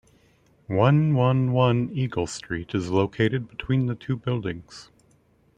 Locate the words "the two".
3.85-4.17